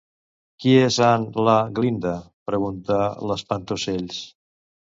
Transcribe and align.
Qui 0.63 0.71
és 0.85 0.97
en/la 1.07 1.55
Glinda? 1.81 2.15
preguntar 2.53 3.01
l'espantaocells. 3.33 4.21